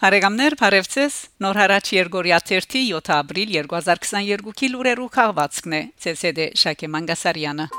Բարեկամներ, 0.00 0.54
բարևձեզ։ 0.56 1.16
Նոր 1.44 1.58
հարաճ 1.60 1.90
Երգորիա 1.92 2.38
3 2.50 2.80
7 2.86 3.10
ապրիլ 3.18 3.52
2022-ի 3.58 4.72
լուրերու 4.72 5.10
քաղվածքն 5.18 5.76
է։ 5.76 5.82
ՑՍԴ 6.14 6.50
Շակե 6.64 6.92
Մանգասարյանը։ 6.96 7.70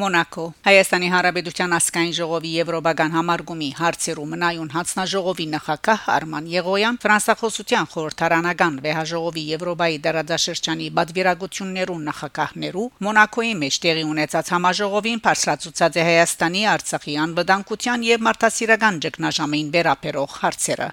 Մոնակո 0.00 0.44
Հայաստանի 0.64 1.08
Հանրապետության 1.12 1.74
ասկային 1.76 2.12
ժողովի 2.16 2.50
եվրոպական 2.56 3.14
համարգումի 3.16 3.68
հարցերում 3.80 4.30
նայուն 4.42 4.70
հանձնաժողովի 4.74 5.46
նախակահ 5.54 6.06
Արման 6.14 6.46
Եղոյան 6.54 6.98
ֆրանսախոսության 7.02 7.90
խորհրդարանական 7.94 8.78
վեհաժողովի 8.86 9.44
Եվրոպայի 9.50 9.98
դարաձաշրջանի 10.06 10.88
բادرագություններու 11.00 11.98
նախակահներու 12.06 12.86
Մոնակոյի 13.08 13.52
մեջ 13.60 13.80
տեղի 13.84 14.04
ունեցած 14.14 14.52
համաժողովին 14.56 15.22
բարձրացուցած 15.28 16.00
է 16.00 16.06
Հայաստանի 16.10 16.62
Արցախի 16.76 17.18
անվտանգության 17.26 18.08
եւ 18.08 18.24
մարդասիրական 18.30 19.02
ճգնաժամային 19.04 19.72
վերաբերող 19.76 20.40
հարցերը 20.40 20.88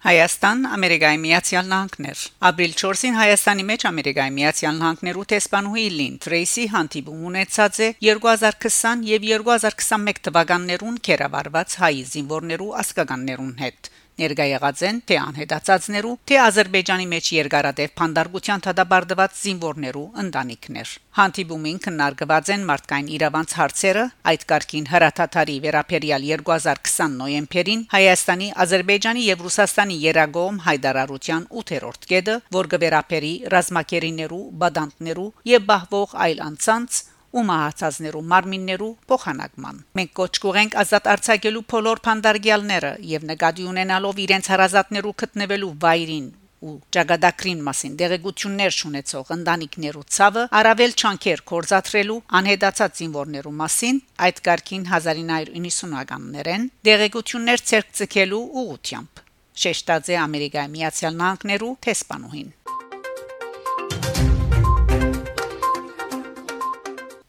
Հայաստան 0.00 0.62
Ամերիկայի 0.74 1.18
Միացյալ 1.20 1.66
Նահանգներ 1.68 2.20
Ապրիլ 2.48 2.70
4-ին 2.82 3.18
Հայաստանի 3.18 3.66
մեջ 3.70 3.84
Ամերիկայի 3.90 4.32
Միացյալ 4.38 4.78
Նահանգներու 4.78 5.24
տեսփանուհի 5.32 5.84
Լին 5.98 6.16
Թրեյսի 6.24 6.64
հանդիպում 6.74 7.26
ունեցած 7.30 7.82
է 7.84 7.90
2020 8.08 9.04
եւ 9.10 9.28
2021 9.52 10.24
թվականներուն 10.30 11.00
կերավարված 11.10 11.78
հայ 11.84 11.94
զինվորներու 12.14 12.74
ասկականներուն 12.80 13.56
հետ 13.60 13.92
ներկայ 14.20 14.48
եղած 14.50 14.82
են 14.88 14.98
թե 15.08 15.16
անհետացածներու, 15.20 16.14
թե 16.28 16.38
Ադրբեջանի 16.44 17.06
մեջ 17.12 17.28
երկարատև 17.36 17.92
փանդարգության 18.00 18.64
թադաբարդված 18.66 19.38
զինվորներու 19.40 20.04
ընտանիքներ։ 20.22 20.92
Հանդիպումին 21.20 21.78
քննարկված 21.84 22.50
են 22.54 22.66
մարդկային 22.70 23.08
իրավանց 23.16 23.54
հարցերը, 23.60 24.04
այդ 24.30 24.44
կարգին 24.50 24.86
հրաթաթարի 24.90 25.56
վերապերյալ 25.64 26.26
2020 26.32 27.16
նոյեմբերին 27.20 27.84
Հայաստանի, 27.94 28.48
Ադրբեջանի 28.64 29.24
եւ 29.30 29.44
Ռուսաստանի 29.46 29.89
երագոմ 30.04 30.60
հայդարարության 30.66 31.46
8-րդ 31.62 32.08
կետը, 32.10 32.36
որ 32.56 32.70
գվերապերի 32.74 33.32
ռազմակերիներու, 33.54 34.42
բադանտներու 34.64 35.30
եւ 35.50 35.64
բահվող 35.70 36.18
այլ 36.26 36.44
անցանց 36.50 37.00
ու 37.30 37.44
մահացածներու 37.46 38.24
մարմիններու 38.30 38.90
փոխանակման։ 39.10 39.80
Մենք 40.00 40.12
կոչ 40.20 40.32
կուղենք 40.44 40.76
ազատ 40.82 41.08
արձակելու 41.14 41.64
բոլոր 41.74 42.02
փանդարգյալները 42.06 42.92
եւ 43.12 43.26
նկատի 43.30 43.66
ունենալով 43.70 44.22
իրենց 44.26 44.50
հարազատներու 44.54 45.16
գտնվելու 45.22 45.72
վայրին 45.86 46.28
ու 46.60 46.74
ճագադակրին 46.94 47.60
մասին 47.66 47.94
դեղեցություններ 48.00 48.74
շունեցող 48.76 49.30
ընտանիքներու 49.36 50.04
ցավը 50.16 50.42
արավել 50.60 50.92
չանքեր 51.00 51.42
կորզաթրելու 51.52 52.18
անհետացած 52.40 53.00
զինվորներու 53.00 53.54
մասին 53.62 54.02
այդ 54.28 54.42
կարգին 54.50 54.84
1990-ականներեն 54.90 56.68
դեղեցություններ 56.90 57.64
ցերկցկելու 57.70 58.44
ուղությամբ 58.64 59.24
շեշտած 59.64 60.14
է 60.14 60.22
ամերիկայի 60.24 60.74
միացյալ 60.76 61.20
նահանգներու 61.20 61.74
տեսփանուհին 61.86 62.50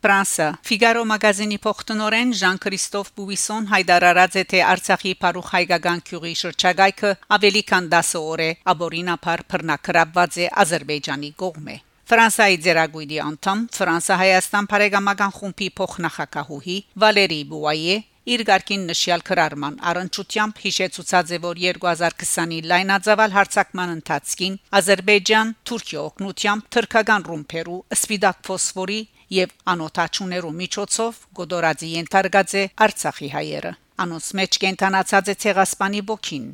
Ֆրանսա 0.02 0.46
Ֆիգարո 0.66 1.02
մագազինի 1.12 1.58
փոխտնօրեն 1.62 2.32
Ժան-Քրիստոֆ 2.40 3.10
Բուվիսոն 3.20 3.68
հայտարարած 3.70 4.38
է 4.42 4.44
թե 4.54 4.62
Արցախի 4.72 5.12
Փարուխ 5.22 5.52
հայկական 5.56 6.02
քյուղի 6.08 6.34
շրջագայքը 6.42 7.12
ավելի 7.38 7.64
քան 7.70 7.92
10 7.94 8.11
օր 8.22 8.44
է 8.48 8.50
աբորինապար 8.73 9.44
բռնակրաբված 9.54 10.39
է 10.42 10.48
Ադրբեջանի 10.66 11.32
կողմէ 11.44 11.78
Ֆրանսայի 12.11 12.58
ձերագույդի 12.66 13.20
անդամ 13.23 13.60
Ֆրանսա-Հայաստան 13.78 14.72
բարեկամական 14.73 15.36
խումբի 15.38 15.67
փոխնախակահուհի 15.78 16.78
Վալերի 17.05 17.42
Բուայե 17.52 17.98
իր 18.30 18.43
ղարքին 18.45 18.83
նշյալ 18.86 19.23
քրարման 19.26 19.77
առընչությամբ 19.92 20.59
հիշեցուցած 20.64 21.32
է 21.33 21.39
որ 21.45 21.61
2020-ի 21.61 22.59
լայնածավալ 22.71 23.33
հարցակման 23.36 23.93
ընթացքին 23.95 24.58
Ադրբեջան 24.80 25.54
Թուրքիա 25.71 26.04
օգնությամբ 26.11 26.70
թրքական 26.76 27.26
ռումբերու 27.31 27.80
սպիդակ 27.98 28.45
ֆոսֆորի 28.52 29.02
եւ 29.42 29.55
անօթաչուներու 29.73 30.55
միջոցով 30.61 31.20
գոդորածի 31.42 31.92
ենթարկած 31.98 32.55
է 32.61 32.64
Արցախի 32.86 33.30
հայերը 33.36 33.73
անոնց 34.05 34.31
մեջ 34.42 34.58
կենթանացած 34.65 35.31
է 35.31 35.36
ցեղասպանի 35.45 36.02
ոգին 36.11 36.48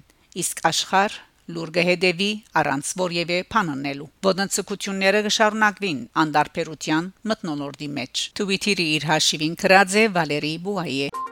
իսկ 0.43 0.63
աշխարհ 0.71 1.21
լուր 1.55 1.69
գհեդեվի 1.77 2.31
առանց 2.61 2.89
որևէ 3.01 3.37
փաննելու 3.53 4.09
ոտնցկությունները 4.27 5.21
կշարունակվին 5.27 6.01
անդարբերության 6.23 7.07
մտնոլորտի 7.31 7.89
մեջ 8.01 8.25
Twitter-ի 8.41 8.89
իր 8.97 9.07
հաշիվին 9.13 9.57
գրած 9.63 9.97
է 10.03 10.05
Վալերի 10.19 10.53
Բուայե 10.67 11.26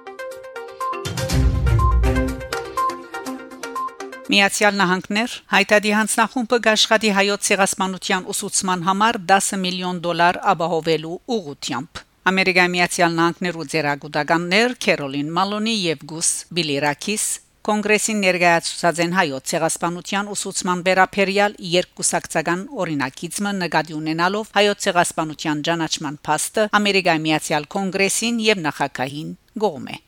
Միացյալ 4.26 4.78
Նահանգներ 4.80 5.34
հայտարարի 5.54 5.92
հանձնախումբը 5.94 6.58
գաշխատի 6.66 7.10
հայոց 7.14 7.48
ցեղասպանության 7.48 8.24
ուսուցման 8.34 8.86
համար 8.88 9.20
10 9.32 9.50
միլիոն 9.62 10.00
դոլար 10.02 10.40
ապահովելու 10.52 11.18
ուղղությամբ 11.36 12.02
Ամերիկայի 12.32 12.72
Միացյալ 12.76 13.14
Նահանգներու 13.20 13.68
ձերագուտականներ 13.74 14.74
Քերոլին 14.86 15.30
Մալոնի 15.36 15.76
եւ 15.78 16.02
Գուս 16.10 16.32
Բիլիրակիս 16.58 17.26
Կոնգրեսին 17.70 18.20
ներկայացուցած 18.26 19.04
են 19.06 19.14
հայոց 19.20 19.54
ցեղասպանության 19.54 20.34
ուսուցման 20.34 20.82
վերապերյալ 20.90 21.56
երկուսակցական 21.76 22.66
օրինակիցը 22.82 23.54
նկատի 23.62 23.98
ունենալով 24.02 24.52
հայոց 24.58 24.90
ցեղասպանության 24.90 25.64
ճանաչման 25.70 26.20
փաստը 26.26 26.68
Ամերիկայի 26.82 27.26
Միացյալ 27.30 27.70
Կոնգրեսին 27.78 28.44
եւ 28.50 28.66
նախագահին 28.70 29.32
գողմե 29.66 30.02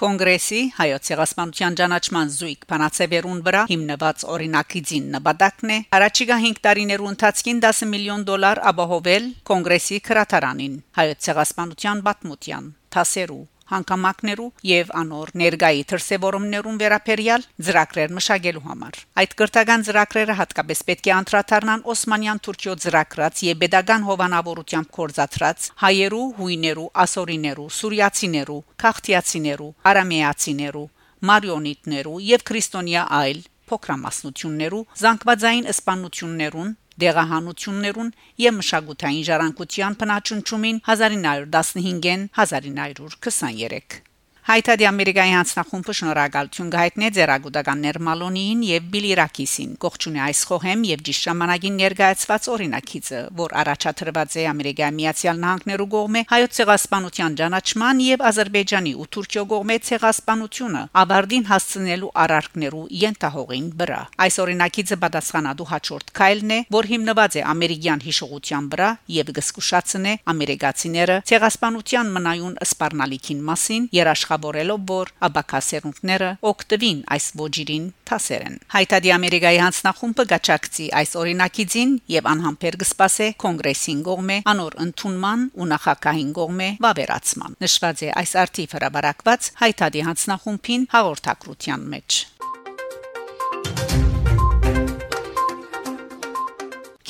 Կոնգրեսի 0.00 0.60
հայոց 0.78 1.08
ցեղասպանության 1.10 1.74
ճանաչման 1.76 2.30
զույգ 2.36 2.62
բանացեվերուն 2.70 3.40
վրա 3.48 3.64
հիմնված 3.72 4.24
օրինակիցին 4.34 5.10
նպատակն 5.14 5.72
է 5.74 5.78
առաջիկա 5.98 6.38
5 6.46 6.62
տարիներու 6.66 7.10
ընթացքին 7.10 7.60
10 7.66 7.90
միլիոն 7.92 8.24
դոլար 8.30 8.62
ապահովել 8.72 9.30
կոնգրեսի 9.50 10.00
քրատարանին 10.08 10.82
հայոց 11.00 11.26
ցեղասպանության 11.28 12.04
պատմության 12.08 12.70
թասերու 12.96 13.42
հանգամանքներու 13.70 14.48
եւ 14.70 14.92
անոր 15.00 15.32
ներգայի 15.40 15.82
դրսեւորումներուն 15.90 16.80
վերապերյալ 16.80 17.46
ծրագրեր 17.70 18.14
մշակելու 18.18 18.64
համար։ 18.66 19.00
Այդ 19.20 19.36
կրթական 19.40 19.84
ծրագրերը 19.88 20.36
հատկապես 20.40 20.82
պետք 20.90 21.10
է 21.10 21.14
անդրադառնան 21.20 21.84
Օսմանյան 21.94 22.42
Թուրքիո 22.46 22.74
ծրագրած 22.84 23.44
եւ 23.50 23.60
pedagogan 23.60 24.06
հովանավորությամբ 24.10 24.90
կորզաթրած 25.00 25.68
հայերու, 25.84 26.26
հույներու, 26.40 26.90
ասորիներու, 27.04 27.70
սուրիացիներու, 27.80 28.60
քաղտիացիներու, 28.84 29.72
արամեացիներու, 29.90 30.88
մարիոնիտներու 31.30 32.20
եւ 32.30 32.44
քրիստոնյա 32.50 33.02
այլ 33.20 33.40
փոքրամասնություններու 33.70 34.86
զանգվածային 35.00 35.68
սպանություններուն 35.74 36.70
դեղահանություններուն 37.04 38.12
եւ 38.44 38.60
մշակութային 38.60 39.26
ժառանգության 39.30 39.98
բնաճնչումին 40.04 40.84
1915-ին 40.92 42.28
1923 42.44 44.09
Հայտարարի 44.40 44.86
Ամերիկայի 44.88 45.32
հանձնախումբը 45.36 45.94
շնորհակալություն 45.98 46.68
գայտնե 46.72 47.08
ձերագուտականներ 47.16 47.96
Մալոնիին 48.06 48.60
եւ 48.64 48.86
Բիլիրակիսին 48.94 49.74
կողջունի 49.84 50.20
այս 50.24 50.40
խոհեմ 50.48 50.84
եւ 50.88 51.02
ճիշտ 51.04 51.26
ժամանակին 51.28 51.76
ներկայացված 51.80 52.48
օրինակիցը, 52.54 53.20
որ 53.40 53.54
առաջադրված 53.60 54.36
է 54.40 54.44
Ամերիկայի 54.50 54.96
Միացյալ 54.96 55.42
Նահանգներու 55.44 55.88
կողմէ 55.92 56.22
հայոց 56.32 56.56
ցեղասպանության 56.60 57.36
ճանաչման 57.40 58.00
եւ 58.00 58.24
Ադրբեջանի 58.30 58.94
ու 58.96 59.08
Թուրքիո 59.20 59.44
կողմէ 59.52 59.76
ցեղասպանությունը 59.90 60.82
աբարդին 61.04 61.46
հասցնելու 61.50 62.10
արարքներու 62.24 62.84
յենթահողին 63.00 63.68
վրա։ 63.80 64.00
Այս 64.24 64.40
օրինակիցը 64.40 65.00
պատասխանատու 65.04 65.68
հաջորդ 65.70 66.12
քայլն 66.16 66.50
է, 66.56 66.60
որ 66.80 66.90
հիմնված 66.90 67.36
է 67.36 67.44
ամերիկյան 67.50 68.04
հիշողության 68.08 68.72
վրա 68.72 68.90
եւ 69.20 69.32
գսկուշացնե 69.40 70.16
ամերիկացիները 70.32 71.16
ցեղասպանության 71.30 72.12
մնայուն 72.16 72.58
սպառնալիքին 72.70 73.40
մասին 73.50 73.88
երաշխ 74.00 74.30
գլխավորելով 74.40 74.80
որ 74.90 75.10
աբակասերունքները 75.26 76.28
օկտվին 76.50 77.00
այս 77.14 77.26
ոճիրին 77.40 77.84
թասերեն 78.10 78.56
հայտարարի 78.74 79.12
ամերիկայի 79.16 79.60
հանձնախումբը 79.64 80.26
գաչակցի 80.32 80.86
այս 81.00 81.12
օրինակիցին 81.20 81.94
եւ 82.16 82.30
անհամբեր 82.32 82.78
կսպասե 82.82 83.28
կոնգրեսին 83.44 84.02
գողմե 84.08 84.40
անոր 84.54 84.78
ընդունման 84.86 85.46
ու 85.60 85.70
նախագահին 85.76 86.34
գողմե 86.40 86.68
վավերացման 86.88 87.58
նշված 87.66 88.04
է 88.08 88.12
այս 88.24 88.36
արտիվ 88.44 88.76
հրաբարակված 88.80 89.50
հայտարարի 89.64 90.06
հանձնախումբին 90.10 90.86
հաղորդակցության 90.96 91.88
մեջ 91.94 92.39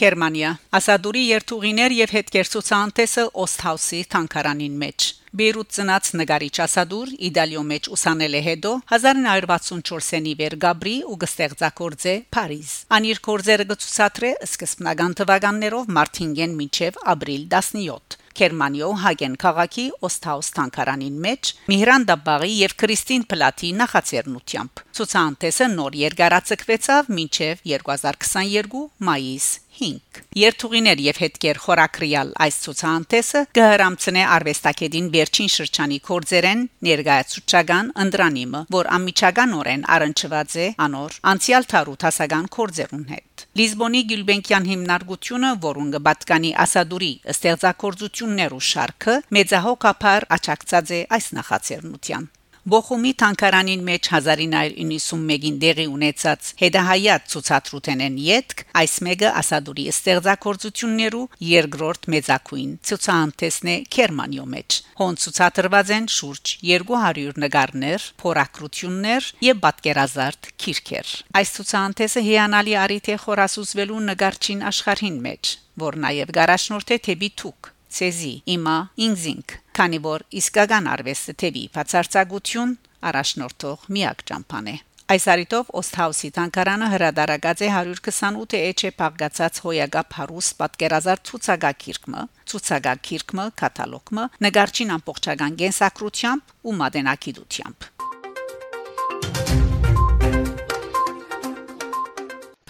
Գերմանիա 0.01 0.51
Ասադուրի 0.79 1.23
երթուղիներ 1.29 1.95
եւ 1.99 2.13
հետքերցուցանտեսը 2.17 3.25
Օստհաուսի 3.43 3.99
թանկարանին 4.15 4.79
մեջ 4.83 5.09
Բեյրութ 5.41 5.75
ծնած 5.77 6.09
նկարիչ 6.21 6.55
Ասադուր 6.65 7.11
Իտալիո 7.29 7.65
մեջ 7.73 7.89
ուսանել 7.97 8.39
է 8.39 8.41
հետո 8.47 8.73
1964-ի 8.97 10.33
վեր 10.41 10.57
Գաբրի 10.65 10.95
ու 11.13 11.19
գստեղծագործե 11.25 12.15
Փարիզ։ 12.35 12.73
Անիր 12.97 13.21
կորձերը 13.29 13.69
գծուցատրե 13.75 14.33
սկզբնական 14.49 15.15
թվականներով 15.21 15.93
մարտինգեն 16.01 16.57
մինչև 16.65 16.99
ապրիլ 17.15 17.47
17 17.55 18.19
Գերմանիո 18.41 18.91
Հագեն 19.05 19.35
քաղաքի 19.45 19.87
Օստհաուս 20.09 20.51
տանկարանին 20.57 21.17
մեջ 21.25 21.55
Միհրանդա 21.73 22.17
Բաղի 22.27 22.53
եւ 22.61 22.77
Կրիստին 22.83 23.25
Պլատի 23.33 23.73
նախաձեռնությամբ 23.81 24.85
ցուցանտեսը 25.01 25.67
նոր 25.75 25.99
երկարացկվեցավ 26.01 27.11
մինչև 27.21 27.67
2022 27.73 28.87
մայիս 29.11 29.49
5 29.81 30.21
Երթուղիներ 30.41 31.01
եւ 31.05 31.21
հետքեր 31.25 31.61
խորակրիալ 31.65 32.33
այս 32.47 32.57
ցուցանտեսը 32.65 33.43
կհրամցնե 33.59 34.25
արվեստագետին 34.37 35.09
վերջին 35.15 35.51
շրջանի 35.55 35.99
կորձերեն 36.11 36.67
ներգայացուցչական 36.89 37.93
ընդրանիմը, 38.05 38.63
որ 38.77 38.91
ամիջականորեն 38.99 39.87
առնչված 39.97 40.57
է 40.67 40.69
անոր 40.87 41.19
անցյալ 41.33 41.69
տարու 41.75 41.99
հասական 42.05 42.51
կորձերուն 42.59 43.07
հետ։ 43.15 43.30
Լիզբոնի 43.59 44.01
Գյուլբենկյան 44.11 44.67
հիմնարկությունը, 44.71 45.49
որուն 45.65 45.89
կբատկանի 45.97 46.51
Ասադուրի 46.65 47.09
ստեղծագործություններու 47.35 48.61
շարքը, 48.71 49.17
մեծահոգապար 49.37 50.27
աճակցած 50.37 50.93
է 50.95 51.01
այս 51.19 51.27
նախաձեռնության։ 51.41 52.29
Բոխումի 52.69 53.11
տանկարանին 53.17 53.85
մեջ 53.87 54.09
1991-ին 54.13 55.55
դեղի 55.63 55.87
ունեցած 55.89 56.49
հետահայատ 56.61 57.31
ցուցադրութենեն 57.33 58.19
յետք 58.21 58.61
այս 58.81 58.97
մեգը 59.07 59.31
ասադուրի 59.41 59.87
ստեղծագործություններու 59.93 61.23
երկրորդ 61.51 62.11
մեծակույն 62.15 62.77
ցուցանտեսն 62.91 63.73
է 63.73 63.79
Գերմանիո 63.97 64.47
մեջ 64.57 64.79
հոն 65.01 65.19
ցուցադրված 65.25 65.95
են 65.97 66.11
շուրջ 66.19 66.55
200 66.69 67.43
նկարներ, 67.47 68.07
փորակրություններ 68.21 69.33
եւ 69.49 69.65
պատկերազարդ 69.65 70.53
քիրքեր 70.61 71.17
այս 71.41 71.57
ցուցանտեսը 71.57 72.27
հիանալի 72.29 72.79
արիթ 72.85 73.13
է 73.17 73.21
խորասուզվելու 73.25 74.07
նկարչին 74.13 74.65
աշխարհին 74.75 75.21
մեջ 75.31 75.57
որ 75.81 76.03
նաև 76.05 76.39
գարաշնորթ 76.41 76.99
է 77.01 77.05
թեպի 77.09 77.37
թուք 77.41 77.77
ցեզի 77.97 78.35
իմա 78.57 78.77
ինձինք 79.09 79.57
քանի 79.81 80.05
որ 80.11 80.29
իսկական 80.43 80.93
արվեստը 80.95 81.35
թեպի 81.43 81.65
բացարձակություն 81.75 82.79
առաջնորդող 83.11 83.91
միակ 83.97 84.25
ճամփան 84.31 84.73
է 84.75 84.77
Այս 85.11 85.25
արիտով 85.33 85.71
Օստհաուսի 85.75 86.29
տանկարանը 86.37 86.89
հրադարագած 86.93 87.63
է 87.67 87.71
128 87.75 88.55
էջե 88.61 88.91
փաղկացած 89.01 89.57
հոյագապ 89.65 90.15
հարուստ 90.21 90.55
պատկերազարդ 90.61 91.25
ցուցակակիրկը, 91.31 92.23
ցուցակակիրկը, 92.53 93.47
կատալոգը, 93.63 94.29
նկարչին 94.47 94.95
ամբողջական 95.01 95.59
գենսակրությամբ 95.65 96.55
ու 96.63 96.77
մատենակիդությամբ։ 96.79 97.91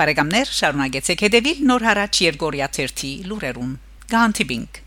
Բարեկամներ, 0.01 0.53
շարունակեցեք 0.65 1.25
հետևել 1.29 1.67
Նոր 1.69 1.91
հարաճ 1.91 2.23
Երգորիա 2.25 2.69
1-ի 2.73 3.11
լուրերուն։ 3.29 3.75
Գանտիբինգ 4.17 4.87